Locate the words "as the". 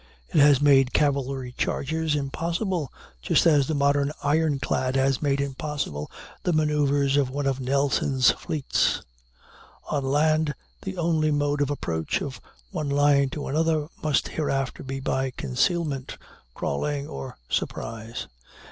3.45-3.75